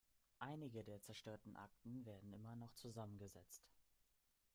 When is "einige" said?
0.39-0.83